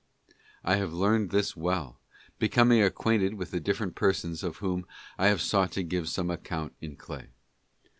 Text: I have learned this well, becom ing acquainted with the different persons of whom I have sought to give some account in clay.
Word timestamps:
I 0.63 0.77
have 0.77 0.91
learned 0.93 1.29
this 1.29 1.55
well, 1.55 1.99
becom 2.39 2.73
ing 2.73 2.81
acquainted 2.81 3.35
with 3.35 3.51
the 3.51 3.59
different 3.59 3.93
persons 3.93 4.41
of 4.41 4.57
whom 4.57 4.87
I 5.19 5.27
have 5.27 5.41
sought 5.41 5.71
to 5.73 5.83
give 5.83 6.09
some 6.09 6.31
account 6.31 6.73
in 6.81 6.95
clay. 6.95 7.29